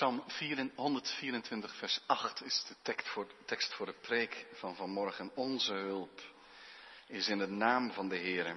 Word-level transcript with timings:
Psalm 0.00 0.22
124, 0.74 1.74
vers 1.74 2.00
8 2.06 2.44
is 2.44 2.64
de 2.68 2.74
tekst 2.82 3.08
voor, 3.08 3.26
tekst 3.44 3.74
voor 3.74 3.86
de 3.86 3.94
preek 4.00 4.46
van 4.52 4.76
vanmorgen. 4.76 5.30
Onze 5.34 5.72
hulp 5.72 6.20
is 7.06 7.28
in 7.28 7.38
de 7.38 7.46
naam 7.46 7.92
van 7.92 8.08
de 8.08 8.16
Heer, 8.16 8.56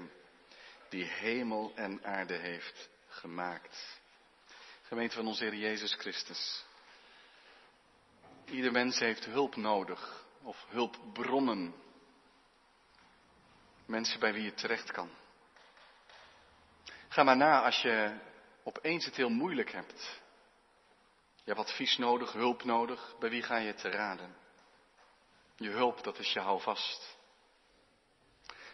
die 0.90 1.04
hemel 1.04 1.72
en 1.76 2.04
aarde 2.04 2.34
heeft 2.34 2.90
gemaakt. 3.08 4.00
Gemeente 4.82 5.16
van 5.16 5.28
onze 5.28 5.44
Heer 5.44 5.56
Jezus 5.56 5.94
Christus. 5.94 6.66
Ieder 8.46 8.72
mens 8.72 9.00
heeft 9.00 9.26
hulp 9.26 9.56
nodig, 9.56 10.26
of 10.42 10.66
hulpbronnen. 10.70 11.76
Mensen 13.86 14.20
bij 14.20 14.34
wie 14.34 14.44
je 14.44 14.54
terecht 14.54 14.92
kan. 14.92 15.10
Ga 17.08 17.24
maar 17.24 17.38
na 17.38 17.62
als 17.62 17.82
je 17.82 18.20
opeens 18.64 19.06
het 19.06 19.16
heel 19.16 19.30
moeilijk 19.30 19.72
hebt. 19.72 20.22
Je 21.44 21.54
hebt 21.54 21.68
advies 21.68 21.98
nodig, 21.98 22.32
hulp 22.32 22.64
nodig. 22.64 23.16
Bij 23.20 23.30
wie 23.30 23.44
ga 23.44 23.58
je 23.58 23.74
te 23.74 23.90
raden? 23.90 24.36
Je 25.56 25.70
hulp, 25.70 26.04
dat 26.04 26.20
is 26.20 26.34
je 26.34 26.40
houvast. 26.40 27.18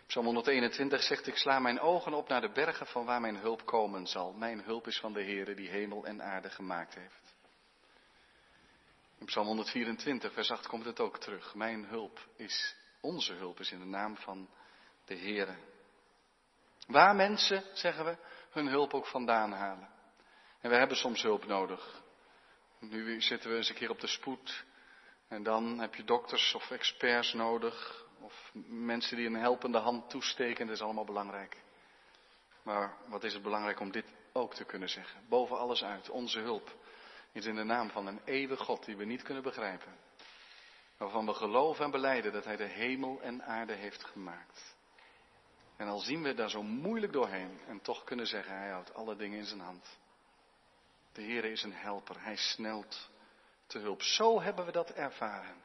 Psalm 0.08 0.26
121 0.26 1.04
zegt, 1.04 1.28
ik 1.28 1.36
sla 1.36 1.60
mijn 1.60 1.80
ogen 1.80 2.14
op 2.14 2.28
naar 2.28 2.42
de 2.42 2.52
bergen 2.52 2.88
van 2.88 3.06
waar 3.06 3.22
mijn 3.22 3.38
hulp 3.38 3.66
komen 3.66 4.08
zal. 4.08 4.34
Mijn 4.34 4.64
hulp 4.64 4.88
is 4.88 5.00
van 5.00 5.14
de 5.14 5.24
Heere 5.24 5.56
die 5.56 5.70
hemel 5.70 6.06
en 6.06 6.22
aarde 6.22 6.50
gemaakt 6.50 6.96
heeft. 6.96 7.36
In 9.20 9.26
Psalm 9.26 9.46
124, 9.46 10.34
vers 10.34 10.52
8 10.52 10.68
komt 10.68 10.86
het 10.86 11.00
ook 11.00 11.20
terug. 11.20 11.56
Mijn 11.56 11.86
hulp 11.86 12.28
is, 12.36 12.76
onze 13.02 13.34
hulp 13.34 13.60
is 13.60 13.72
in 13.72 13.80
de 13.80 13.86
naam 13.86 14.18
van 14.18 14.50
de 15.06 15.16
Heere. 15.16 15.56
Waar 16.88 17.16
mensen, 17.16 17.64
zeggen 17.74 18.06
we, 18.06 18.18
hun 18.50 18.68
hulp 18.68 18.94
ook 18.94 19.08
vandaan 19.08 19.52
halen. 19.52 19.90
En 20.62 20.70
we 20.70 20.76
hebben 20.76 20.98
soms 20.98 21.22
hulp 21.22 21.46
nodig. 21.46 22.02
Nu 22.80 23.22
zitten 23.22 23.50
we 23.50 23.56
eens 23.56 23.70
een 23.70 23.76
keer 23.76 23.90
op 23.90 24.00
de 24.00 24.08
spoed. 24.08 24.66
En 25.28 25.44
dan 25.44 25.80
heb 25.80 25.96
je 25.96 26.04
dokters 26.04 26.54
of 26.54 26.72
experts 26.72 27.34
nodig. 27.34 28.06
Of 28.20 28.52
mensen 28.68 29.18
die 29.18 29.26
een 29.26 29.36
helpende 29.36 29.78
hand 29.78 30.10
toesteken. 30.10 30.66
Dat 30.66 30.76
is 30.76 30.82
allemaal 30.82 31.06
belangrijk. 31.06 31.58
Maar 32.64 32.98
wat 33.08 33.24
is 33.24 33.34
het 33.34 33.44
belangrijk 33.44 33.80
om 33.80 33.92
dit 33.92 34.06
ook 34.34 34.54
te 34.54 34.66
kunnen 34.66 34.90
zeggen? 34.90 35.22
Boven 35.30 35.58
alles 35.58 35.84
uit, 35.84 36.10
onze 36.10 36.40
hulp 36.40 36.78
is 37.32 37.46
in 37.46 37.56
de 37.56 37.64
naam 37.64 37.90
van 37.90 38.08
een 38.08 38.22
eeuwige 38.26 38.64
God 38.64 38.86
die 38.86 38.98
we 38.98 39.06
niet 39.06 39.22
kunnen 39.22 39.44
begrijpen. 39.44 39.96
Waarvan 40.98 41.26
we 41.26 41.34
geloven 41.34 41.86
en 41.86 41.92
beleiden 41.92 42.34
dat 42.34 42.46
Hij 42.46 42.56
de 42.56 42.68
hemel 42.68 43.22
en 43.22 43.44
aarde 43.44 43.74
heeft 43.74 44.04
gemaakt. 44.04 44.76
En 45.78 45.88
al 45.88 46.00
zien 46.00 46.24
we 46.24 46.34
daar 46.34 46.50
zo 46.50 46.64
moeilijk 46.64 47.14
doorheen 47.14 47.60
en 47.68 47.82
toch 47.82 48.04
kunnen 48.04 48.28
zeggen, 48.28 48.58
Hij 48.58 48.70
houdt 48.70 48.94
alle 48.94 49.16
dingen 49.16 49.38
in 49.38 49.46
zijn 49.46 49.60
hand. 49.60 50.00
De 51.12 51.22
Heer 51.22 51.46
is 51.46 51.64
een 51.64 51.74
helper, 51.74 52.22
Hij 52.22 52.36
snelt 52.36 53.10
te 53.68 53.80
hulp. 53.80 54.02
Zo 54.02 54.42
hebben 54.42 54.66
we 54.66 54.72
dat 54.72 54.90
ervaren, 54.90 55.64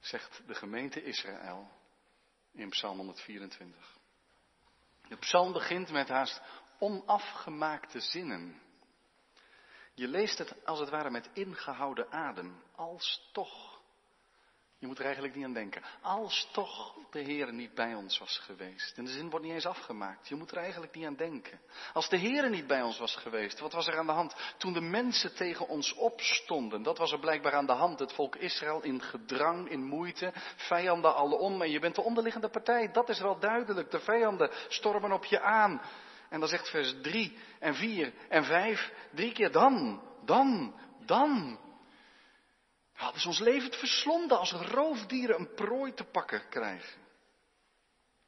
zegt 0.00 0.42
de 0.46 0.54
gemeente 0.54 1.04
Israël 1.04 1.70
in 2.52 2.68
Psalm 2.68 2.96
124. 2.96 3.98
De 5.08 5.16
psalm 5.16 5.52
begint 5.52 5.90
met 5.90 6.08
haast 6.08 6.40
onafgemaakte 6.78 8.00
zinnen. 8.00 8.60
Je 9.94 10.08
leest 10.08 10.38
het 10.38 10.64
als 10.64 10.78
het 10.78 10.88
ware 10.88 11.10
met 11.10 11.30
ingehouden 11.32 12.12
adem, 12.12 12.62
als 12.74 13.28
toch. 13.32 13.71
Je 14.82 14.88
moet 14.88 14.98
er 14.98 15.04
eigenlijk 15.04 15.34
niet 15.34 15.44
aan 15.44 15.52
denken. 15.52 15.82
Als 16.00 16.48
toch 16.52 16.94
de 17.10 17.18
Heer 17.18 17.52
niet 17.52 17.74
bij 17.74 17.94
ons 17.94 18.18
was 18.18 18.38
geweest. 18.38 18.98
En 18.98 19.04
de 19.04 19.10
zin 19.10 19.30
wordt 19.30 19.44
niet 19.44 19.54
eens 19.54 19.66
afgemaakt. 19.66 20.28
Je 20.28 20.34
moet 20.34 20.50
er 20.50 20.56
eigenlijk 20.56 20.94
niet 20.94 21.06
aan 21.06 21.16
denken. 21.16 21.60
Als 21.92 22.08
de 22.08 22.16
Heer 22.16 22.50
niet 22.50 22.66
bij 22.66 22.82
ons 22.82 22.98
was 22.98 23.16
geweest, 23.16 23.60
wat 23.60 23.72
was 23.72 23.86
er 23.86 23.98
aan 23.98 24.06
de 24.06 24.12
hand? 24.12 24.34
Toen 24.56 24.72
de 24.72 24.80
mensen 24.80 25.34
tegen 25.34 25.68
ons 25.68 25.94
opstonden, 25.94 26.82
dat 26.82 26.98
was 26.98 27.12
er 27.12 27.18
blijkbaar 27.18 27.52
aan 27.52 27.66
de 27.66 27.72
hand. 27.72 27.98
Het 27.98 28.12
volk 28.12 28.36
Israël 28.36 28.82
in 28.82 29.02
gedrang, 29.02 29.68
in 29.68 29.84
moeite, 29.84 30.32
vijanden 30.56 31.14
alom. 31.14 31.62
En 31.62 31.70
je 31.70 31.80
bent 31.80 31.94
de 31.94 32.02
onderliggende 32.02 32.48
partij, 32.48 32.92
dat 32.92 33.08
is 33.08 33.20
wel 33.20 33.38
duidelijk. 33.38 33.90
De 33.90 34.00
vijanden 34.00 34.50
stormen 34.68 35.12
op 35.12 35.24
je 35.24 35.40
aan. 35.40 35.82
En 36.28 36.40
dan 36.40 36.48
zegt 36.48 36.70
vers 36.70 36.94
3 37.02 37.38
en 37.58 37.74
4 37.74 38.12
en 38.28 38.44
5, 38.44 38.92
drie 39.10 39.32
keer 39.32 39.52
dan, 39.52 40.02
dan, 40.24 40.74
dan. 41.04 41.58
Hadden 42.92 43.20
ze 43.20 43.28
ons 43.28 43.38
levend 43.38 43.76
verslonden 43.76 44.38
als 44.38 44.52
roofdieren 44.52 45.38
een 45.38 45.54
prooi 45.54 45.94
te 45.94 46.04
pakken 46.04 46.48
krijgen. 46.48 47.00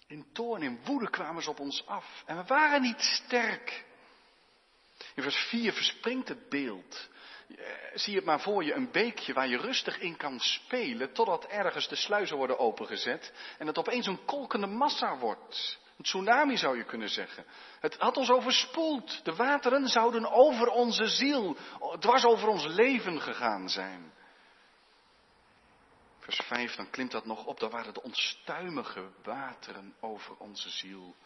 In 0.07 0.27
toorn, 0.33 0.63
in 0.63 0.81
woede 0.85 1.11
kwamen 1.11 1.43
ze 1.43 1.51
op 1.51 1.61
ons 1.61 1.87
af. 1.87 2.23
En 2.27 2.37
we 2.37 2.45
waren 2.45 2.83
niet 2.83 3.01
sterk. 3.01 3.85
In 5.15 5.23
vers 5.23 5.37
4 5.37 5.73
verspringt 5.73 6.29
het 6.29 6.49
beeld. 6.49 7.09
Eh, 7.49 7.57
zie 7.95 8.17
het 8.17 8.25
maar 8.25 8.41
voor 8.41 8.65
je, 8.65 8.75
een 8.75 8.91
beekje 8.91 9.33
waar 9.33 9.49
je 9.49 9.57
rustig 9.57 9.99
in 9.99 10.17
kan 10.17 10.41
spelen, 10.41 11.13
totdat 11.13 11.45
ergens 11.45 11.89
de 11.89 11.97
sluizen 11.97 12.37
worden 12.37 12.59
opengezet 12.59 13.33
en 13.59 13.67
het 13.67 13.79
opeens 13.79 14.07
een 14.07 14.25
kolkende 14.25 14.67
massa 14.67 15.19
wordt. 15.19 15.79
Een 15.97 16.05
tsunami 16.05 16.57
zou 16.57 16.77
je 16.77 16.85
kunnen 16.85 17.09
zeggen. 17.09 17.45
Het 17.81 17.97
had 17.97 18.17
ons 18.17 18.31
overspoeld. 18.31 19.25
De 19.25 19.35
wateren 19.35 19.89
zouden 19.89 20.31
over 20.31 20.69
onze 20.69 21.07
ziel, 21.07 21.57
dwars 21.99 22.25
over 22.25 22.49
ons 22.49 22.67
leven 22.67 23.21
gegaan 23.21 23.69
zijn. 23.69 24.13
Vers 26.25 26.41
5, 26.47 26.75
dan 26.75 26.91
klimt 26.91 27.11
dat 27.11 27.25
nog 27.25 27.45
op. 27.45 27.61
Dan 27.61 27.71
waren 27.71 27.95
de 27.95 28.03
onstuimige 28.03 29.11
wateren 29.23 29.95
over 30.01 30.37
onze 30.39 30.71
ziel 30.71 31.17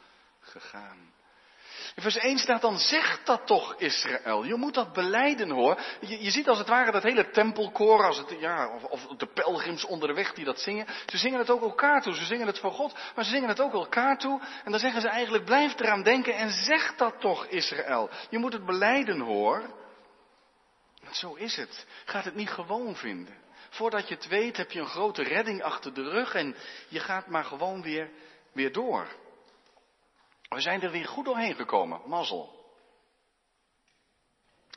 gegaan. 0.41 1.12
In 1.94 2.03
vers 2.03 2.16
1 2.16 2.38
staat 2.38 2.60
dan, 2.60 2.78
zeg 2.78 3.22
dat 3.25 3.47
toch 3.47 3.75
Israël. 3.76 4.44
Je 4.44 4.54
moet 4.54 4.75
dat 4.75 4.92
beleiden 4.92 5.50
hoor. 5.50 5.81
Je, 6.00 6.31
ziet 6.31 6.48
als 6.48 6.59
het 6.59 6.69
ware 6.69 6.91
dat 6.91 7.03
hele 7.03 7.31
tempelkoor, 7.31 8.04
als 8.04 8.19
het, 8.19 8.36
ja, 8.41 8.75
of, 8.75 8.84
of, 8.84 9.06
de 9.06 9.26
pelgrims 9.26 9.84
onderweg 9.84 10.32
die 10.32 10.44
dat 10.44 10.60
zingen. 10.60 10.86
Ze 11.06 11.19
zingen 11.19 11.38
het 11.38 11.50
ook 11.50 11.62
elkaar 11.62 12.03
toe. 12.03 12.15
Ze 12.15 12.25
zingen 12.25 12.47
het 12.47 12.59
voor 12.59 12.72
God, 12.72 12.94
maar 13.15 13.25
ze 13.25 13.30
zingen 13.30 13.48
het 13.48 13.60
ook 13.60 13.72
elkaar 13.72 14.19
toe. 14.19 14.41
En 14.65 14.70
dan 14.70 14.80
zeggen 14.80 15.00
ze 15.00 15.09
eigenlijk, 15.09 15.44
blijf 15.44 15.80
eraan 15.80 16.03
denken 16.03 16.34
en 16.34 16.50
zeg 16.50 16.94
dat 16.97 17.20
toch 17.20 17.47
Israël. 17.47 18.10
Je 18.30 18.38
moet 18.38 18.53
het 18.53 18.66
beleiden 18.66 19.20
hoor. 19.20 19.70
Want 21.03 21.16
zo 21.16 21.34
is 21.34 21.56
het. 21.56 21.86
Gaat 22.04 22.25
het 22.25 22.34
niet 22.34 22.50
gewoon 22.50 22.97
vinden. 22.97 23.47
Voordat 23.69 24.09
je 24.09 24.15
het 24.15 24.27
weet 24.27 24.56
heb 24.56 24.71
je 24.71 24.81
een 24.81 24.87
grote 24.87 25.23
redding 25.23 25.62
achter 25.62 25.95
de 25.95 26.03
rug 26.11 26.34
en 26.34 26.56
je 26.89 27.01
gaat 27.01 27.27
maar 27.27 27.45
gewoon 27.45 27.83
weer, 27.83 28.11
weer 28.53 28.73
door. 28.73 29.17
We 30.49 30.61
zijn 30.61 30.83
er 30.83 30.91
weer 30.91 31.06
goed 31.06 31.25
doorheen 31.25 31.55
gekomen, 31.55 32.09
mazzel. 32.09 32.57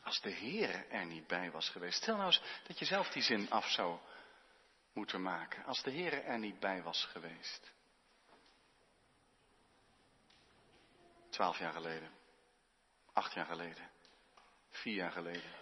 Als 0.03 0.21
de 0.21 0.29
Heer 0.29 0.89
er 0.89 1.05
niet 1.05 1.27
bij 1.27 1.51
was 1.51 1.69
geweest. 1.69 2.01
Stel 2.01 2.15
nou 2.15 2.27
eens 2.27 2.41
dat 2.67 2.79
je 2.79 2.85
zelf 2.85 3.09
die 3.09 3.23
zin 3.23 3.49
af 3.49 3.69
zou 3.69 3.99
moeten 4.93 5.21
maken. 5.21 5.65
Als 5.65 5.83
de 5.83 5.91
Heer 5.91 6.23
er 6.23 6.39
niet 6.39 6.59
bij 6.59 6.83
was 6.83 7.05
geweest. 7.05 7.71
Twaalf 11.29 11.57
jaar 11.57 11.73
geleden. 11.73 12.11
Acht 13.13 13.33
jaar 13.33 13.45
geleden. 13.45 13.89
Vier 14.69 14.95
jaar 14.95 15.11
geleden 15.11 15.60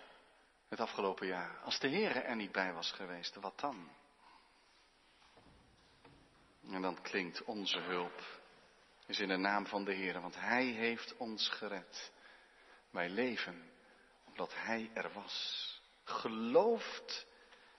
het 0.69 0.79
afgelopen 0.79 1.27
jaar. 1.27 1.59
Als 1.63 1.79
de 1.79 1.87
Heer 1.87 2.15
er 2.15 2.35
niet 2.35 2.51
bij 2.51 2.73
was 2.73 2.91
geweest, 2.91 3.35
wat 3.35 3.59
dan? 3.59 3.89
En 6.71 6.81
dan 6.81 7.01
klinkt 7.01 7.43
onze 7.43 7.79
hulp 7.79 8.39
is 9.09 9.19
in 9.19 9.27
de 9.27 9.37
naam 9.37 9.65
van 9.65 9.83
de 9.83 9.93
Heer, 9.93 10.21
want 10.21 10.35
Hij 10.35 10.65
heeft 10.65 11.17
ons 11.17 11.49
gered. 11.49 12.11
Wij 12.91 13.09
leven 13.09 13.71
omdat 14.25 14.53
Hij 14.55 14.91
er 14.93 15.11
was. 15.13 15.65
Geloofd 16.03 17.27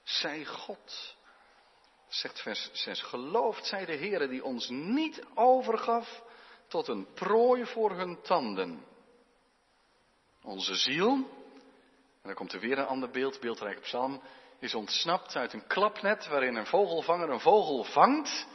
zij 0.03 0.45
God. 0.45 1.17
Zegt 2.09 2.41
vers 2.43 2.71
6. 2.73 3.03
Geloofd 3.03 3.67
zij 3.67 3.85
de 3.85 3.93
Heer 3.93 4.29
die 4.29 4.45
ons 4.45 4.69
niet 4.69 5.25
overgaf 5.35 6.23
tot 6.69 6.89
een 6.89 7.13
prooi 7.13 7.67
voor 7.67 7.91
hun 7.91 8.21
tanden. 8.23 8.85
Onze 10.43 10.75
ziel 10.75 11.40
en 12.23 12.29
dan 12.29 12.35
komt 12.35 12.53
er 12.53 12.61
weer 12.61 12.79
een 12.79 12.87
ander 12.87 13.11
beeld, 13.11 13.41
beeldrijk 13.41 13.81
psalm, 13.81 14.23
is 14.59 14.75
ontsnapt 14.75 15.37
uit 15.37 15.53
een 15.53 15.67
klapnet 15.67 16.27
waarin 16.27 16.55
een 16.55 16.67
vogelvanger 16.67 17.31
een 17.31 17.41
vogel 17.41 17.85
vangt. 17.85 18.47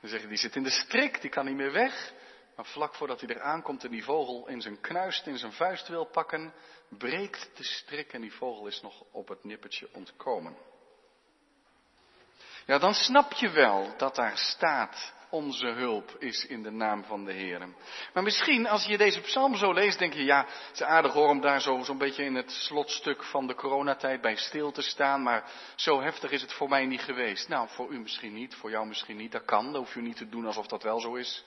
Dan 0.00 0.10
zeggen 0.10 0.28
die 0.28 0.38
zit 0.38 0.56
in 0.56 0.62
de 0.62 0.70
strik, 0.70 1.20
die 1.20 1.30
kan 1.30 1.44
niet 1.44 1.56
meer 1.56 1.72
weg. 1.72 2.12
Maar 2.56 2.66
vlak 2.66 2.94
voordat 2.94 3.20
hij 3.20 3.34
er 3.34 3.40
aankomt 3.40 3.84
en 3.84 3.90
die 3.90 4.04
vogel 4.04 4.48
in 4.48 4.60
zijn 4.60 4.80
knuist, 4.80 5.26
in 5.26 5.38
zijn 5.38 5.52
vuist 5.52 5.88
wil 5.88 6.04
pakken, 6.04 6.52
breekt 6.88 7.50
de 7.56 7.64
strik 7.64 8.12
en 8.12 8.20
die 8.20 8.32
vogel 8.32 8.66
is 8.66 8.80
nog 8.80 9.04
op 9.10 9.28
het 9.28 9.44
nippertje 9.44 9.88
ontkomen. 9.92 10.56
Ja, 12.66 12.78
dan 12.78 12.94
snap 12.94 13.32
je 13.32 13.50
wel 13.50 13.94
dat 13.96 14.14
daar 14.14 14.38
staat 14.38 15.12
onze 15.32 15.66
hulp 15.66 16.16
is 16.18 16.46
in 16.46 16.62
de 16.62 16.70
naam 16.70 17.04
van 17.04 17.24
de 17.24 17.32
Heer. 17.32 17.68
Maar 18.12 18.22
misschien, 18.22 18.66
als 18.66 18.84
je 18.84 18.98
deze 18.98 19.20
psalm 19.20 19.56
zo 19.56 19.72
leest, 19.72 19.98
denk 19.98 20.12
je, 20.12 20.24
ja, 20.24 20.46
het 20.46 20.74
is 20.74 20.82
aardig 20.82 21.12
hoor 21.12 21.28
om 21.28 21.40
daar 21.40 21.60
zo, 21.60 21.82
zo'n 21.82 21.98
beetje 21.98 22.24
in 22.24 22.34
het 22.34 22.50
slotstuk 22.50 23.24
van 23.24 23.46
de 23.46 23.54
coronatijd 23.54 24.20
bij 24.20 24.36
stil 24.36 24.72
te 24.72 24.82
staan, 24.82 25.22
maar 25.22 25.50
zo 25.76 26.00
heftig 26.00 26.30
is 26.30 26.42
het 26.42 26.52
voor 26.52 26.68
mij 26.68 26.86
niet 26.86 27.00
geweest. 27.00 27.48
Nou, 27.48 27.68
voor 27.68 27.90
u 27.90 27.98
misschien 27.98 28.34
niet, 28.34 28.54
voor 28.54 28.70
jou 28.70 28.86
misschien 28.86 29.16
niet, 29.16 29.32
dat 29.32 29.44
kan, 29.44 29.72
dat 29.72 29.82
hoef 29.82 29.94
je 29.94 30.00
niet 30.00 30.16
te 30.16 30.28
doen 30.28 30.46
alsof 30.46 30.66
dat 30.66 30.82
wel 30.82 31.00
zo 31.00 31.14
is. 31.14 31.44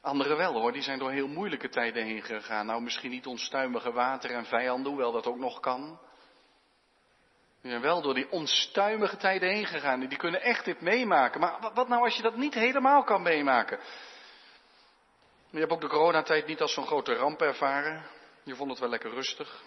Anderen 0.00 0.36
wel 0.36 0.52
hoor, 0.52 0.72
die 0.72 0.82
zijn 0.82 0.98
door 0.98 1.10
heel 1.10 1.28
moeilijke 1.28 1.68
tijden 1.68 2.04
heen 2.04 2.22
gegaan. 2.22 2.66
Nou, 2.66 2.82
misschien 2.82 3.10
niet 3.10 3.26
onstuimige 3.26 3.92
water 3.92 4.30
en 4.30 4.44
vijanden, 4.44 4.92
hoewel 4.92 5.12
dat 5.12 5.26
ook 5.26 5.38
nog 5.38 5.60
kan. 5.60 5.98
Die 7.68 7.78
wel 7.78 8.02
door 8.02 8.14
die 8.14 8.30
onstuimige 8.30 9.16
tijden 9.16 9.48
heen 9.48 9.66
gegaan. 9.66 10.00
Die 10.00 10.18
kunnen 10.18 10.42
echt 10.42 10.64
dit 10.64 10.80
meemaken. 10.80 11.40
Maar 11.40 11.70
wat 11.74 11.88
nou 11.88 12.02
als 12.02 12.16
je 12.16 12.22
dat 12.22 12.36
niet 12.36 12.54
helemaal 12.54 13.04
kan 13.04 13.22
meemaken? 13.22 13.78
Je 15.50 15.58
hebt 15.58 15.72
ook 15.72 15.80
de 15.80 15.88
coronatijd 15.88 16.46
niet 16.46 16.60
als 16.60 16.72
zo'n 16.72 16.86
grote 16.86 17.14
ramp 17.14 17.40
ervaren. 17.40 18.06
Je 18.42 18.54
vond 18.54 18.70
het 18.70 18.78
wel 18.78 18.88
lekker 18.88 19.10
rustig. 19.10 19.62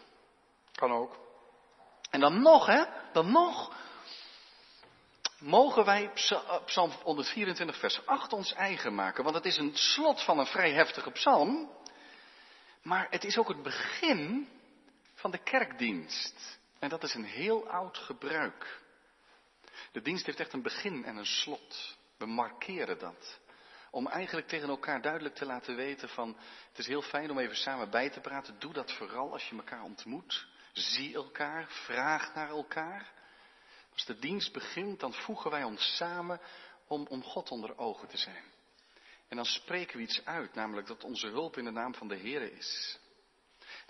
Kan 0.72 0.92
ook. 0.92 1.18
En 2.10 2.20
dan 2.20 2.42
nog, 2.42 2.66
hè? 2.66 2.84
Dan 3.14 3.32
nog. 3.32 3.74
Mogen 5.40 5.86
wij 5.86 6.12
Psalm 6.66 6.92
124, 7.04 7.78
vers 7.78 8.06
8 8.06 8.34
ons 8.34 8.54
eigen 8.54 8.96
maken? 8.96 9.24
Want 9.24 9.36
het 9.36 9.46
is 9.46 9.58
een 9.58 9.76
slot 9.76 10.24
van 10.24 10.40
een 10.40 10.46
vrij 10.46 10.72
heftige 10.72 11.12
psalm. 11.12 11.72
Maar 12.82 13.08
het 13.10 13.24
is 13.24 13.38
ook 13.38 13.48
het 13.48 13.64
begin 13.64 14.50
van 15.14 15.32
de 15.32 15.44
kerkdienst. 15.44 16.60
En 16.82 16.90
dat 16.90 17.04
is 17.04 17.14
een 17.14 17.26
heel 17.26 17.70
oud 17.70 17.98
gebruik. 17.98 18.82
De 19.92 20.02
dienst 20.02 20.26
heeft 20.26 20.40
echt 20.40 20.54
een 20.54 20.62
begin 20.62 21.06
en 21.06 21.18
een 21.18 21.26
slot. 21.26 21.98
We 22.18 22.26
markeren 22.26 23.00
dat. 23.00 23.40
Om 23.92 24.08
eigenlijk 24.08 24.48
tegen 24.48 24.70
elkaar 24.70 25.02
duidelijk 25.02 25.36
te 25.36 25.46
laten 25.46 25.76
weten 25.76 26.10
van, 26.10 26.38
het 26.70 26.78
is 26.78 26.88
heel 26.88 27.02
fijn 27.02 27.32
om 27.32 27.40
even 27.40 27.56
samen 27.56 27.90
bij 27.90 28.10
te 28.10 28.20
praten. 28.20 28.60
Doe 28.60 28.74
dat 28.74 28.92
vooral 28.92 29.32
als 29.32 29.50
je 29.50 29.56
elkaar 29.56 29.84
ontmoet. 29.84 30.48
Zie 30.74 31.16
elkaar, 31.16 31.68
vraag 31.70 32.34
naar 32.34 32.50
elkaar. 32.50 33.12
Als 33.94 34.06
de 34.06 34.20
dienst 34.20 34.54
begint, 34.54 35.00
dan 35.00 35.14
voegen 35.14 35.52
wij 35.52 35.64
ons 35.64 35.96
samen 35.96 36.42
om, 36.88 37.08
om 37.08 37.24
God 37.24 37.52
onder 37.52 37.78
ogen 37.78 38.08
te 38.08 38.18
zijn. 38.18 38.44
En 39.28 39.36
dan 39.36 39.46
spreken 39.46 39.98
we 39.98 40.04
iets 40.04 40.26
uit, 40.26 40.54
namelijk 40.54 40.88
dat 40.88 41.04
onze 41.04 41.28
hulp 41.28 41.58
in 41.58 41.64
de 41.64 41.72
naam 41.72 41.96
van 41.96 42.08
de 42.08 42.16
Heer 42.16 42.42
is. 42.42 43.00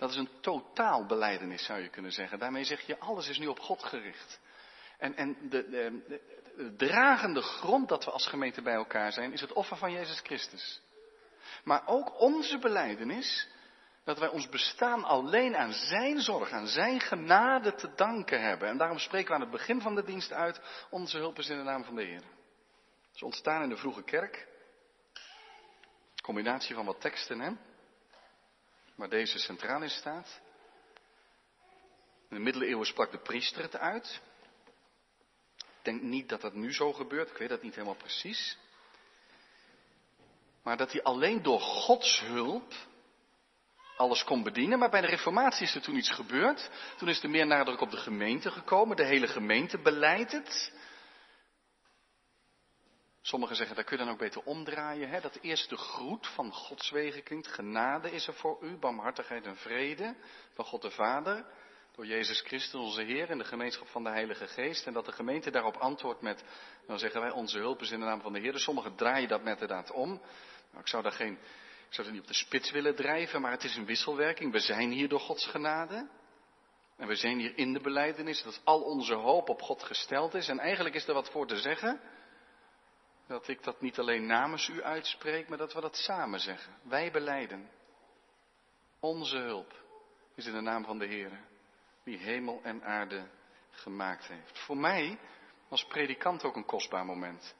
Dat 0.02 0.10
is 0.10 0.16
een 0.16 0.40
totaal 0.40 1.06
beleidenis, 1.06 1.64
zou 1.64 1.80
je 1.80 1.88
kunnen 1.88 2.12
zeggen. 2.12 2.38
Daarmee 2.38 2.64
zeg 2.64 2.80
je, 2.80 2.98
alles 2.98 3.28
is 3.28 3.38
nu 3.38 3.46
op 3.46 3.58
God 3.58 3.82
gericht. 3.84 4.40
En, 4.98 5.16
en 5.16 5.36
de, 5.48 5.68
de, 5.68 6.02
de, 6.56 6.74
dragende 6.76 7.42
grond 7.42 7.88
dat 7.88 8.04
we 8.04 8.10
als 8.10 8.26
gemeente 8.26 8.62
bij 8.62 8.74
elkaar 8.74 9.12
zijn, 9.12 9.32
is 9.32 9.40
het 9.40 9.52
offer 9.52 9.76
van 9.76 9.92
Jezus 9.92 10.20
Christus. 10.20 10.80
Maar 11.64 11.82
ook 11.86 12.20
onze 12.20 12.58
beleidenis, 12.58 13.48
dat 14.04 14.18
wij 14.18 14.28
ons 14.28 14.48
bestaan 14.48 15.04
alleen 15.04 15.56
aan 15.56 15.72
Zijn 15.72 16.20
zorg, 16.20 16.50
aan 16.50 16.66
Zijn 16.66 17.00
genade 17.00 17.74
te 17.74 17.94
danken 17.94 18.42
hebben. 18.42 18.68
En 18.68 18.78
daarom 18.78 18.98
spreken 18.98 19.28
we 19.28 19.34
aan 19.34 19.40
het 19.40 19.50
begin 19.50 19.80
van 19.80 19.94
de 19.94 20.04
dienst 20.04 20.32
uit, 20.32 20.60
onze 20.90 21.18
hulp 21.18 21.38
is 21.38 21.48
in 21.48 21.56
de 21.56 21.62
naam 21.62 21.84
van 21.84 21.94
de 21.94 22.04
Heer. 22.04 22.22
Ze 23.12 23.24
ontstaan 23.24 23.62
in 23.62 23.68
de 23.68 23.76
vroege 23.76 24.02
kerk. 24.02 24.48
Combinatie 26.22 26.74
van 26.74 26.84
wat 26.84 27.00
teksten, 27.00 27.40
hè? 27.40 27.52
Waar 29.02 29.10
deze 29.10 29.38
centraal 29.38 29.82
in 29.82 29.90
staat. 29.90 30.40
In 32.28 32.36
de 32.36 32.42
middeleeuwen 32.42 32.86
sprak 32.86 33.10
de 33.10 33.18
priester 33.18 33.62
het 33.62 33.76
uit. 33.76 34.20
Ik 35.56 35.82
denk 35.82 36.02
niet 36.02 36.28
dat 36.28 36.40
dat 36.40 36.54
nu 36.54 36.72
zo 36.72 36.92
gebeurt, 36.92 37.30
ik 37.30 37.36
weet 37.36 37.48
dat 37.48 37.62
niet 37.62 37.74
helemaal 37.74 37.96
precies. 37.96 38.58
Maar 40.62 40.76
dat 40.76 40.92
hij 40.92 41.02
alleen 41.02 41.42
door 41.42 41.60
Gods 41.60 42.20
hulp 42.20 42.72
alles 43.96 44.24
kon 44.24 44.42
bedienen. 44.42 44.78
Maar 44.78 44.90
bij 44.90 45.00
de 45.00 45.06
reformatie 45.06 45.66
is 45.66 45.74
er 45.74 45.82
toen 45.82 45.96
iets 45.96 46.10
gebeurd. 46.10 46.70
Toen 46.96 47.08
is 47.08 47.22
er 47.22 47.30
meer 47.30 47.46
nadruk 47.46 47.80
op 47.80 47.90
de 47.90 47.96
gemeente 47.96 48.50
gekomen. 48.50 48.96
De 48.96 49.06
hele 49.06 49.28
gemeente 49.28 49.78
beleidt 49.78 50.32
het. 50.32 50.72
Sommigen 53.22 53.56
zeggen, 53.56 53.76
dat 53.76 53.84
kun 53.84 53.98
je 53.98 54.04
dan 54.04 54.12
ook 54.12 54.18
beter 54.20 54.42
omdraaien. 54.42 55.08
Hè? 55.08 55.20
Dat 55.20 55.38
eerst 55.40 55.68
de 55.68 55.76
groet 55.76 56.26
van 56.26 56.52
Gods 56.52 56.90
wegen 56.90 57.22
klinkt. 57.22 57.46
Genade 57.46 58.10
is 58.10 58.26
er 58.26 58.34
voor 58.34 58.58
u, 58.62 58.76
barmhartigheid 58.76 59.46
en 59.46 59.56
vrede 59.56 60.14
van 60.54 60.64
God 60.64 60.82
de 60.82 60.90
Vader. 60.90 61.44
Door 61.94 62.06
Jezus 62.06 62.40
Christus, 62.40 62.80
onze 62.80 63.02
Heer, 63.02 63.30
in 63.30 63.38
de 63.38 63.44
gemeenschap 63.44 63.88
van 63.88 64.04
de 64.04 64.10
Heilige 64.10 64.46
Geest. 64.46 64.86
En 64.86 64.92
dat 64.92 65.04
de 65.04 65.12
gemeente 65.12 65.50
daarop 65.50 65.76
antwoordt 65.76 66.22
met, 66.22 66.44
dan 66.86 66.98
zeggen 66.98 67.20
wij, 67.20 67.30
onze 67.30 67.58
hulp 67.58 67.80
is 67.80 67.90
in 67.90 68.00
de 68.00 68.04
naam 68.04 68.20
van 68.20 68.32
de 68.32 68.38
Heer. 68.38 68.52
Dus 68.52 68.62
sommigen 68.62 68.94
draaien 68.94 69.28
dat 69.28 69.42
met 69.42 69.52
inderdaad 69.52 69.90
om. 69.90 70.08
Nou, 70.08 70.80
ik 70.80 70.88
zou 70.88 71.02
daar 71.02 71.12
geen, 71.12 71.32
ik 71.88 71.94
zou 71.94 72.06
het 72.06 72.16
niet 72.16 72.22
op 72.22 72.28
de 72.28 72.34
spits 72.34 72.70
willen 72.70 72.94
drijven, 72.94 73.40
maar 73.40 73.50
het 73.50 73.64
is 73.64 73.76
een 73.76 73.86
wisselwerking. 73.86 74.52
We 74.52 74.60
zijn 74.60 74.90
hier 74.90 75.08
door 75.08 75.20
Gods 75.20 75.46
genade. 75.46 76.08
En 76.96 77.08
we 77.08 77.14
zijn 77.14 77.38
hier 77.38 77.58
in 77.58 77.72
de 77.72 77.80
beleidenis, 77.80 78.42
dat 78.42 78.60
al 78.64 78.80
onze 78.80 79.14
hoop 79.14 79.48
op 79.48 79.62
God 79.62 79.82
gesteld 79.82 80.34
is. 80.34 80.48
En 80.48 80.58
eigenlijk 80.58 80.94
is 80.94 81.08
er 81.08 81.14
wat 81.14 81.30
voor 81.30 81.46
te 81.46 81.56
zeggen 81.56 82.00
dat 83.32 83.48
ik 83.48 83.62
dat 83.62 83.80
niet 83.80 83.98
alleen 83.98 84.26
namens 84.26 84.68
u 84.68 84.82
uitspreek, 84.82 85.48
maar 85.48 85.58
dat 85.58 85.72
we 85.72 85.80
dat 85.80 85.96
samen 85.96 86.40
zeggen. 86.40 86.76
Wij 86.82 87.10
beleiden. 87.10 87.70
Onze 89.00 89.36
hulp 89.36 89.74
is 90.34 90.46
in 90.46 90.52
de 90.52 90.60
naam 90.60 90.84
van 90.84 90.98
de 90.98 91.06
Heer, 91.06 91.40
die 92.04 92.18
hemel 92.18 92.60
en 92.62 92.84
aarde 92.84 93.28
gemaakt 93.70 94.26
heeft. 94.26 94.58
Voor 94.58 94.76
mij 94.76 95.18
als 95.68 95.86
predikant 95.86 96.44
ook 96.44 96.56
een 96.56 96.64
kostbaar 96.64 97.04
moment, 97.04 97.54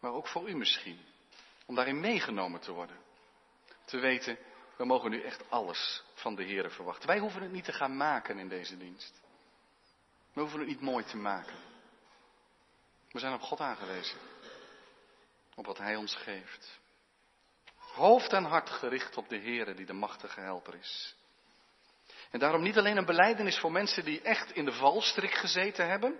maar 0.00 0.12
ook 0.12 0.28
voor 0.28 0.48
u 0.48 0.56
misschien, 0.56 1.00
om 1.66 1.74
daarin 1.74 2.00
meegenomen 2.00 2.60
te 2.60 2.72
worden. 2.72 2.96
Te 3.84 3.98
weten, 3.98 4.38
we 4.76 4.84
mogen 4.84 5.10
nu 5.10 5.22
echt 5.22 5.50
alles 5.50 6.04
van 6.14 6.34
de 6.34 6.42
Heer 6.44 6.70
verwachten. 6.70 7.08
Wij 7.08 7.18
hoeven 7.18 7.42
het 7.42 7.52
niet 7.52 7.64
te 7.64 7.72
gaan 7.72 7.96
maken 7.96 8.38
in 8.38 8.48
deze 8.48 8.76
dienst. 8.76 9.20
We 10.32 10.40
hoeven 10.40 10.58
het 10.58 10.68
niet 10.68 10.80
mooi 10.80 11.04
te 11.04 11.16
maken. 11.16 11.56
We 13.10 13.18
zijn 13.18 13.34
op 13.34 13.40
God 13.40 13.60
aangewezen 13.60 14.31
op 15.54 15.66
wat 15.66 15.78
Hij 15.78 15.96
ons 15.96 16.14
geeft. 16.14 16.80
Hoofd 17.76 18.32
en 18.32 18.44
hart 18.44 18.70
gericht 18.70 19.16
op 19.16 19.28
de 19.28 19.38
Heere 19.38 19.74
die 19.74 19.86
de 19.86 19.92
machtige 19.92 20.40
helper 20.40 20.74
is. 20.74 21.16
En 22.30 22.38
daarom 22.38 22.62
niet 22.62 22.78
alleen 22.78 22.96
een 22.96 23.04
beleidenis 23.04 23.58
voor 23.58 23.72
mensen 23.72 24.04
die 24.04 24.22
echt 24.22 24.52
in 24.52 24.64
de 24.64 24.72
valstrik 24.72 25.34
gezeten 25.34 25.88
hebben, 25.88 26.18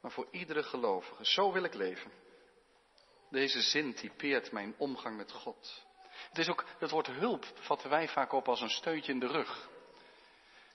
maar 0.00 0.10
voor 0.10 0.28
iedere 0.30 0.62
gelovige. 0.62 1.24
Zo 1.24 1.52
wil 1.52 1.64
ik 1.64 1.74
leven. 1.74 2.10
Deze 3.30 3.60
zin 3.60 3.94
typeert 3.94 4.52
mijn 4.52 4.74
omgang 4.78 5.16
met 5.16 5.32
God. 5.32 5.84
Het 6.28 6.38
is 6.38 6.48
ook, 6.48 6.64
het 6.78 6.90
woord 6.90 7.06
hulp 7.06 7.44
vatten 7.60 7.90
wij 7.90 8.08
vaak 8.08 8.32
op 8.32 8.48
als 8.48 8.60
een 8.60 8.70
steuntje 8.70 9.12
in 9.12 9.18
de 9.18 9.26
rug. 9.26 9.68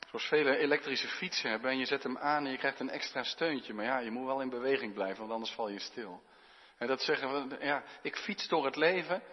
Zoals 0.10 0.25
vele 0.25 0.57
elektrische 0.57 1.07
fietsen 1.07 1.50
hebben 1.50 1.72
en 1.72 1.77
je 1.77 1.86
zet 1.86 2.04
hem 2.04 2.18
aan 2.18 2.45
en 2.45 2.51
je 2.51 2.57
krijgt 2.57 2.80
een 2.80 2.89
extra 2.89 3.24
steuntje. 3.24 3.74
Maar 3.74 3.86
ja, 3.86 4.00
je 4.00 4.12
moet 4.12 4.25
wel 4.25 4.42
in 4.42 4.50
beweging 4.50 4.94
blijven, 4.94 5.19
want 5.19 5.31
anders 5.31 5.51
val 5.51 5.69
je 5.69 5.80
stil. 5.80 6.24
En 6.80 6.88
dat 6.88 7.02
zeggen 7.02 7.50
we, 7.50 7.66
ja, 7.66 7.84
ik 8.02 8.16
fiets 8.16 8.48
door 8.48 8.66
het 8.66 8.76
leven. 8.76 9.24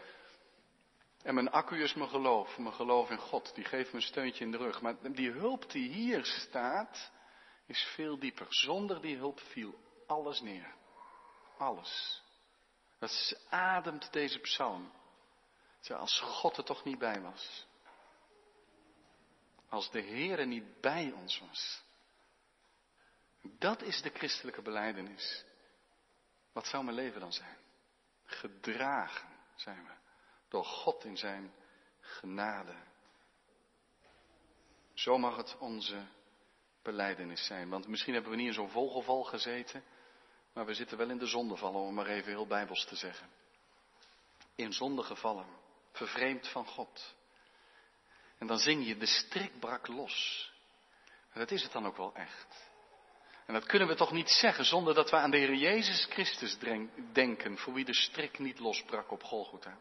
En 1.22 1.34
mijn 1.34 1.50
accu 1.50 1.82
is 1.82 1.94
mijn 1.94 2.10
geloof, 2.10 2.58
mijn 2.58 2.75
geloof 2.75 3.10
in 3.10 3.19
God. 3.19 3.54
Die 3.54 3.64
geeft 3.64 3.93
me 3.93 3.96
een 3.96 4.06
steuntje 4.06 4.44
in 4.44 4.50
de 4.50 4.56
rug. 4.56 4.81
Maar 4.81 5.12
die 5.12 5.31
hulp 5.31 5.70
die 5.70 5.90
hier 5.90 6.25
staat, 6.25 7.10
is 7.66 7.82
veel 7.94 8.18
dieper. 8.18 8.47
Zonder 8.49 9.00
die 9.00 9.16
hulp 9.16 9.40
viel 9.40 9.75
alles 10.06 10.40
neer. 10.40 10.75
Alles. 11.59 12.23
Dat 12.99 13.47
ademt 13.50 14.12
deze 14.12 14.38
psalm. 14.38 14.92
Als 15.88 16.20
God 16.20 16.56
er 16.56 16.64
toch 16.64 16.85
niet 16.85 16.99
bij 16.99 17.20
was. 17.20 17.66
Als 19.68 19.90
de 19.90 20.00
Heer 20.00 20.38
er 20.38 20.47
niet 20.47 20.80
bij 20.80 21.12
ons 21.12 21.38
was. 21.38 21.82
Dat 23.42 23.82
is 23.82 24.02
de 24.02 24.11
christelijke 24.11 24.62
beleidenis. 24.62 25.44
Wat 26.56 26.66
zou 26.66 26.84
mijn 26.84 26.96
leven 26.96 27.20
dan 27.20 27.32
zijn? 27.32 27.56
Gedragen 28.25 29.28
zijn 29.54 29.84
we 29.84 29.92
door 30.48 30.64
God 30.64 31.04
in 31.04 31.16
zijn 31.16 31.54
genade. 32.00 32.75
Zo 34.94 35.18
mag 35.18 35.36
het 35.36 35.56
onze 35.58 36.06
beleidenis 36.82 37.46
zijn. 37.46 37.68
Want 37.68 37.88
misschien 37.88 38.12
hebben 38.12 38.30
we 38.30 38.36
niet 38.36 38.46
in 38.46 38.52
zo'n 38.52 38.70
vogelval 38.70 39.22
gezeten, 39.22 39.84
maar 40.52 40.66
we 40.66 40.75
zitten 40.75 40.98
wel 40.98 41.10
in 41.10 41.18
de 41.18 41.26
zondevallen, 41.26 41.80
om 41.80 41.94
maar 41.94 42.06
even 42.06 42.30
heel 42.30 42.46
bijbels 42.46 42.84
te 42.84 42.96
zeggen. 42.96 43.30
In 44.54 44.72
zonde 44.72 45.02
gevallen, 45.02 45.46
vervreemd 45.92 46.48
van 46.48 46.66
God. 46.66 47.14
En 48.38 48.46
dan 48.46 48.58
zing 48.58 48.86
je, 48.86 48.96
de 48.96 49.06
strik 49.06 49.60
brak 49.60 49.86
los. 49.86 50.52
En 51.30 51.40
dat 51.40 51.50
is 51.50 51.62
het 51.62 51.72
dan 51.72 51.86
ook 51.86 51.96
wel 51.96 52.14
echt. 52.14 52.75
En 53.46 53.54
dat 53.54 53.66
kunnen 53.66 53.88
we 53.88 53.94
toch 53.94 54.12
niet 54.12 54.30
zeggen 54.30 54.64
zonder 54.64 54.94
dat 54.94 55.10
we 55.10 55.16
aan 55.16 55.30
de 55.30 55.36
Heer 55.36 55.54
Jezus 55.54 56.04
Christus 56.04 56.58
denken, 57.12 57.58
voor 57.58 57.72
wie 57.72 57.84
de 57.84 57.94
strik 57.94 58.38
niet 58.38 58.58
losbrak 58.58 59.10
op 59.10 59.22
Golgotha. 59.22 59.78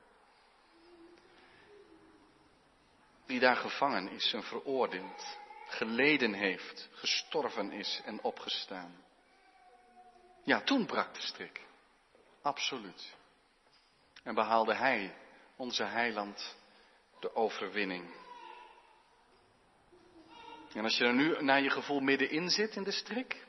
Die 3.25 3.39
daar 3.39 3.55
gevangen 3.55 4.09
is 4.09 4.33
en 4.33 4.43
veroordeeld, 4.43 5.37
geleden 5.67 6.33
heeft, 6.33 6.89
gestorven 6.91 7.71
is 7.71 8.01
en 8.05 8.23
opgestaan. 8.23 9.03
Ja, 10.43 10.61
toen 10.61 10.85
brak 10.85 11.13
de 11.13 11.21
strik. 11.21 11.61
Absoluut. 12.41 13.13
En 14.23 14.35
behaalde 14.35 14.75
Hij, 14.75 15.15
onze 15.55 15.83
heiland, 15.83 16.55
de 17.19 17.35
overwinning. 17.35 18.13
En 20.73 20.83
als 20.83 20.97
je 20.97 21.03
er 21.05 21.13
nu 21.13 21.43
naar 21.43 21.61
je 21.61 21.69
gevoel 21.69 21.99
middenin 21.99 22.49
zit 22.49 22.75
in 22.75 22.83
de 22.83 22.91
strik, 22.91 23.44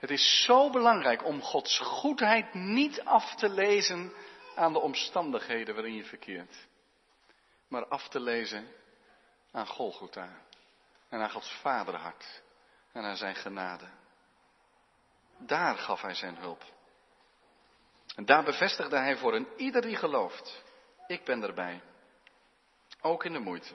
het 0.00 0.10
is 0.10 0.44
zo 0.44 0.70
belangrijk 0.70 1.24
om 1.24 1.42
Gods 1.42 1.78
goedheid 1.78 2.54
niet 2.54 3.04
af 3.04 3.34
te 3.34 3.48
lezen 3.48 4.12
aan 4.54 4.72
de 4.72 4.78
omstandigheden 4.78 5.74
waarin 5.74 5.94
je 5.94 6.04
verkeert, 6.04 6.66
maar 7.68 7.86
af 7.86 8.08
te 8.08 8.20
lezen 8.20 8.68
aan 9.52 9.66
Golgotha 9.66 10.28
en 11.08 11.20
aan 11.20 11.30
Gods 11.30 11.52
vaderhart 11.52 12.42
en 12.92 13.04
aan 13.04 13.16
zijn 13.16 13.34
genade. 13.34 13.88
Daar 15.38 15.78
gaf 15.78 16.00
hij 16.02 16.14
zijn 16.14 16.36
hulp. 16.36 16.64
En 18.16 18.24
daar 18.24 18.44
bevestigde 18.44 18.96
hij 18.96 19.16
voor 19.16 19.34
een 19.34 19.48
ieder 19.56 19.82
die 19.82 19.96
gelooft, 19.96 20.62
ik 21.06 21.24
ben 21.24 21.42
erbij. 21.42 21.82
Ook 23.00 23.24
in 23.24 23.32
de 23.32 23.38
moeite. 23.38 23.74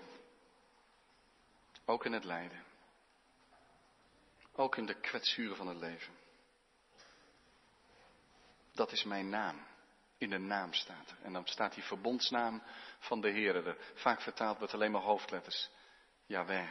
Ook 1.86 2.06
in 2.06 2.14
het 2.14 2.24
lijden. 2.24 2.65
Ook 4.56 4.78
in 4.78 4.86
de 4.86 5.00
kwetsuren 5.00 5.56
van 5.56 5.68
het 5.68 5.78
leven. 5.78 6.14
Dat 8.72 8.92
is 8.92 9.04
mijn 9.04 9.30
naam. 9.30 9.66
In 10.18 10.30
de 10.30 10.38
naam 10.38 10.74
staat. 10.74 11.16
En 11.24 11.34
dan 11.34 11.48
staat 11.48 11.74
die 11.74 11.84
verbondsnaam 11.84 12.64
van 13.00 13.22
de 13.22 13.30
Heer 13.30 13.68
er. 13.68 13.78
Vaak 13.94 14.22
vertaald 14.22 14.58
wordt 14.58 14.74
alleen 14.74 14.92
maar 14.92 15.02
hoofdletters. 15.02 15.70
Jawel. 16.26 16.70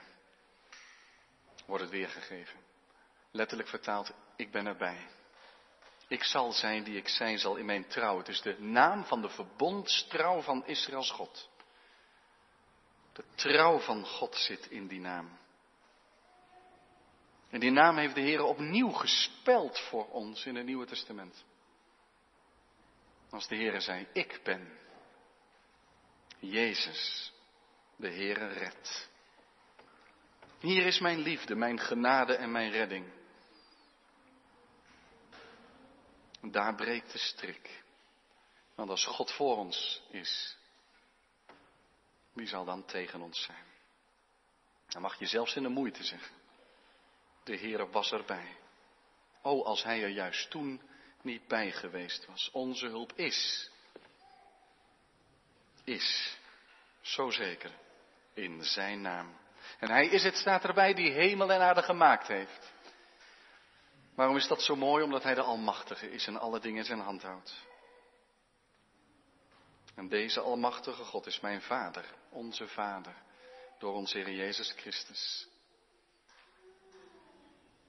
Wordt 1.67 1.83
het 1.83 1.93
weergegeven. 1.93 2.61
Letterlijk 3.31 3.69
vertaald, 3.69 4.13
ik 4.37 4.51
ben 4.51 4.67
erbij. 4.67 5.07
Ik 6.09 6.25
zal 6.25 6.53
zijn 6.53 6.85
die 6.85 6.97
ik 6.97 7.09
zijn 7.09 7.39
zal 7.39 7.57
in 7.57 7.65
mijn 7.65 7.87
trouw. 7.89 8.19
Het 8.19 8.29
is 8.29 8.41
de 8.41 8.61
naam 8.61 9.05
van 9.05 9.23
de 9.23 9.29
verbondstrouw 9.29 10.41
van 10.41 10.67
Israëls 10.67 11.11
God. 11.11 11.49
De 13.13 13.25
trouw 13.35 13.79
van 13.79 14.07
God 14.07 14.37
zit 14.37 14.67
in 14.71 14.87
die 14.87 15.01
naam. 15.01 15.39
En 17.55 17.61
die 17.61 17.71
naam 17.71 17.97
heeft 17.97 18.15
de 18.15 18.21
Heer 18.21 18.43
opnieuw 18.43 18.91
gespeld 18.91 19.79
voor 19.79 20.09
ons 20.09 20.47
in 20.47 20.55
het 20.55 20.67
Nieuwe 20.67 20.87
Testament. 20.87 21.45
Als 23.31 23.49
de 23.49 23.57
Heer 23.57 23.81
zei, 23.81 24.07
ik 24.13 24.41
ben 24.45 24.79
Jezus, 26.39 27.33
de 27.97 28.09
Heere 28.09 28.47
red. 28.47 29.09
Hier 30.61 30.87
is 30.87 30.99
mijn 30.99 31.19
liefde, 31.19 31.55
mijn 31.55 31.79
genade 31.79 32.35
en 32.37 32.53
mijn 32.53 32.71
redding. 32.71 33.13
Daar 36.41 36.75
breekt 36.75 37.13
de 37.13 37.19
strik. 37.19 37.85
Want 38.75 38.91
als 38.91 39.05
God 39.05 39.33
voor 39.33 39.57
ons 39.57 40.03
is, 40.11 40.57
wie 42.33 42.47
zal 42.47 42.65
dan 42.65 42.85
tegen 42.85 43.21
ons 43.21 43.43
zijn? 43.43 43.65
Dan 44.87 45.03
mag 45.03 45.19
je 45.19 45.27
zelfs 45.27 45.57
in 45.57 45.63
de 45.63 45.69
moeite 45.69 46.05
zeggen. 46.05 46.44
De 47.45 47.57
Heer 47.57 47.91
was 47.91 48.13
erbij. 48.13 48.57
O, 49.43 49.63
als 49.63 49.83
Hij 49.83 50.03
er 50.03 50.09
juist 50.09 50.51
toen 50.51 50.81
niet 51.23 51.49
bij 51.49 51.73
geweest 51.73 52.27
was. 52.27 52.51
Onze 52.53 52.87
hulp 52.87 53.13
is. 53.13 53.71
Is. 55.85 56.39
Zo 57.01 57.31
zeker. 57.31 57.71
In 58.35 58.65
Zijn 58.65 59.01
naam. 59.01 59.37
En 59.79 59.91
Hij 59.91 60.07
is 60.07 60.23
het, 60.23 60.37
staat 60.37 60.65
erbij, 60.65 60.95
die 60.95 61.13
hemel 61.13 61.53
en 61.53 61.61
aarde 61.61 61.83
gemaakt 61.83 62.27
heeft. 62.27 62.73
Waarom 64.15 64.37
is 64.37 64.47
dat 64.47 64.63
zo 64.63 64.77
mooi? 64.77 65.05
Omdat 65.05 65.23
Hij 65.23 65.35
de 65.35 65.43
Almachtige 65.43 66.11
is 66.11 66.27
en 66.27 66.41
alle 66.41 66.61
dingen 66.61 66.79
in 66.79 66.85
zijn 66.85 67.01
hand 67.01 67.23
houdt. 67.23 67.55
En 69.95 70.09
deze 70.09 70.41
Almachtige 70.41 71.05
God 71.05 71.27
is 71.27 71.41
mijn 71.41 71.63
Vader, 71.63 72.05
onze 72.31 72.69
Vader, 72.69 73.15
door 73.79 73.95
onze 73.95 74.19
Heer 74.19 74.31
Jezus 74.31 74.73
Christus. 74.77 75.49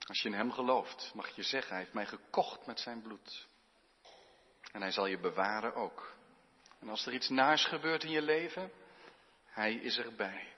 Als 0.05 0.21
je 0.21 0.29
in 0.29 0.35
Hem 0.35 0.51
gelooft, 0.51 1.11
mag 1.13 1.35
je 1.35 1.43
zeggen, 1.43 1.69
Hij 1.69 1.79
heeft 1.79 1.93
mij 1.93 2.05
gekocht 2.05 2.65
met 2.65 2.79
Zijn 2.79 3.01
bloed. 3.01 3.47
En 4.71 4.81
Hij 4.81 4.91
zal 4.91 5.05
je 5.05 5.19
bewaren 5.19 5.75
ook. 5.75 6.13
En 6.79 6.89
als 6.89 7.05
er 7.05 7.13
iets 7.13 7.29
naars 7.29 7.65
gebeurt 7.65 8.03
in 8.03 8.11
je 8.11 8.21
leven, 8.21 8.71
Hij 9.45 9.73
is 9.73 9.97
erbij. 9.97 10.53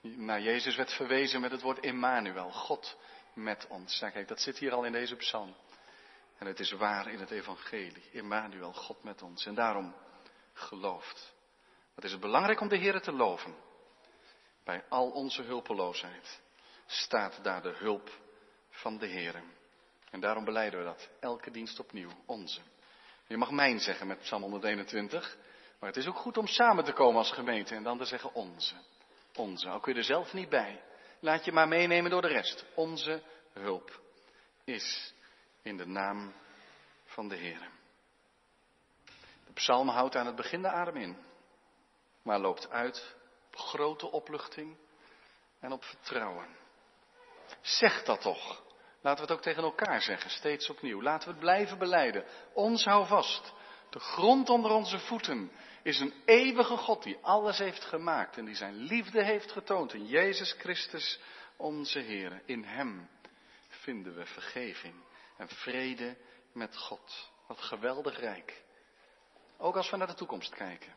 Naar 0.00 0.40
Jezus 0.40 0.76
werd 0.76 0.92
verwezen 0.92 1.40
met 1.40 1.50
het 1.50 1.62
woord 1.62 1.80
Emmanuel, 1.80 2.50
God 2.50 2.96
met 3.34 3.66
ons. 3.66 3.98
Kijk, 3.98 4.28
dat 4.28 4.40
zit 4.40 4.58
hier 4.58 4.72
al 4.72 4.84
in 4.84 4.92
deze 4.92 5.16
psalm. 5.16 5.54
En 6.38 6.46
het 6.46 6.60
is 6.60 6.72
waar 6.72 7.10
in 7.10 7.18
het 7.18 7.30
evangelie. 7.30 8.10
Emmanuel, 8.12 8.72
God 8.72 9.02
met 9.02 9.22
ons. 9.22 9.46
En 9.46 9.54
daarom 9.54 9.94
gelooft. 10.52 11.34
Wat 11.94 12.04
is 12.04 12.12
het 12.12 12.20
belangrijk 12.20 12.60
om 12.60 12.68
de 12.68 12.76
Heer 12.76 13.00
te 13.00 13.12
loven? 13.12 13.54
Bij 14.64 14.84
al 14.88 15.10
onze 15.10 15.42
hulpeloosheid 15.42 16.40
staat 16.92 17.38
daar 17.42 17.62
de 17.62 17.74
hulp 17.76 18.10
van 18.70 18.98
de 18.98 19.06
Heer. 19.06 19.42
En 20.10 20.20
daarom 20.20 20.44
beleiden 20.44 20.78
we 20.78 20.84
dat. 20.84 21.08
Elke 21.20 21.50
dienst 21.50 21.80
opnieuw. 21.80 22.10
Onze. 22.26 22.60
Je 23.26 23.36
mag 23.36 23.50
mijn 23.50 23.80
zeggen 23.80 24.06
met 24.06 24.18
Psalm 24.18 24.42
121. 24.42 25.36
Maar 25.78 25.88
het 25.88 25.98
is 25.98 26.06
ook 26.06 26.16
goed 26.16 26.36
om 26.36 26.46
samen 26.46 26.84
te 26.84 26.92
komen 26.92 27.16
als 27.16 27.32
gemeente 27.32 27.74
en 27.74 27.82
dan 27.82 27.98
te 27.98 28.04
zeggen 28.04 28.34
onze. 28.34 28.74
Onze. 29.36 29.68
Al 29.68 29.80
kun 29.80 29.92
je 29.92 29.98
er 29.98 30.04
zelf 30.04 30.32
niet 30.32 30.48
bij. 30.48 30.82
Laat 31.20 31.44
je 31.44 31.52
maar 31.52 31.68
meenemen 31.68 32.10
door 32.10 32.22
de 32.22 32.28
rest. 32.28 32.64
Onze 32.74 33.22
hulp 33.52 34.00
is 34.64 35.14
in 35.62 35.76
de 35.76 35.86
naam 35.86 36.34
van 37.04 37.28
de 37.28 37.36
Heer. 37.36 37.70
De 39.46 39.52
psalm 39.52 39.88
houdt 39.88 40.16
aan 40.16 40.26
het 40.26 40.36
begin 40.36 40.62
de 40.62 40.68
adem 40.68 40.96
in, 40.96 41.16
maar 42.22 42.38
loopt 42.38 42.70
uit 42.70 43.16
op 43.46 43.56
grote 43.56 44.10
opluchting 44.10 44.76
en 45.60 45.72
op 45.72 45.84
vertrouwen. 45.84 46.61
Zeg 47.60 48.04
dat 48.04 48.20
toch. 48.20 48.62
Laten 49.00 49.24
we 49.24 49.30
het 49.30 49.38
ook 49.38 49.44
tegen 49.44 49.62
elkaar 49.62 50.02
zeggen, 50.02 50.30
steeds 50.30 50.70
opnieuw. 50.70 51.02
Laten 51.02 51.28
we 51.28 51.34
het 51.34 51.42
blijven 51.42 51.78
beleiden. 51.78 52.24
Ons 52.52 52.84
hou 52.84 53.06
vast. 53.06 53.52
De 53.90 54.00
grond 54.00 54.48
onder 54.48 54.70
onze 54.70 54.98
voeten 54.98 55.52
is 55.82 56.00
een 56.00 56.14
eeuwige 56.24 56.76
God 56.76 57.02
die 57.02 57.18
alles 57.22 57.58
heeft 57.58 57.84
gemaakt 57.84 58.36
en 58.36 58.44
die 58.44 58.54
zijn 58.54 58.74
liefde 58.74 59.24
heeft 59.24 59.52
getoond 59.52 59.94
in 59.94 60.06
Jezus 60.06 60.52
Christus, 60.58 61.20
onze 61.56 61.98
Heer. 61.98 62.42
In 62.44 62.64
Hem 62.64 63.08
vinden 63.68 64.14
we 64.14 64.26
vergeving 64.26 64.94
en 65.36 65.48
vrede 65.48 66.16
met 66.52 66.76
God. 66.76 67.30
Wat 67.46 67.60
geweldig 67.60 68.20
rijk. 68.20 68.62
Ook 69.58 69.76
als 69.76 69.90
we 69.90 69.96
naar 69.96 70.06
de 70.06 70.14
toekomst 70.14 70.54
kijken. 70.54 70.94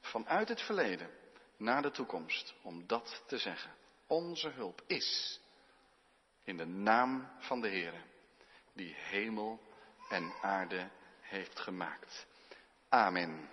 Vanuit 0.00 0.48
het 0.48 0.60
verleden 0.60 1.10
naar 1.56 1.82
de 1.82 1.90
toekomst. 1.90 2.54
Om 2.62 2.86
dat 2.86 3.22
te 3.26 3.38
zeggen. 3.38 3.74
Onze 4.06 4.48
hulp 4.48 4.82
is 4.86 5.40
in 6.46 6.56
de 6.56 6.66
naam 6.66 7.28
van 7.38 7.60
de 7.60 7.68
Heer. 7.68 7.94
Die 8.72 8.94
hemel 8.96 9.60
en 10.08 10.32
aarde 10.42 10.88
heeft 11.20 11.58
gemaakt. 11.58 12.26
Amen. 12.88 13.48